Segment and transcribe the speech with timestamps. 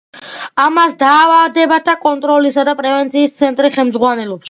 [0.63, 4.37] ამას დაავადებათა კონტროლისა და პრევენციის ცენტრი ხელმძღვანელობს.